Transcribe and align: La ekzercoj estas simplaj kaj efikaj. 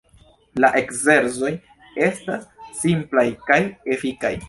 La 0.63 0.71
ekzercoj 0.79 1.53
estas 2.09 2.51
simplaj 2.83 3.29
kaj 3.51 3.63
efikaj. 3.99 4.39